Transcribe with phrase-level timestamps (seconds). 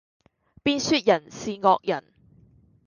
[0.63, 2.03] 便說人是惡人。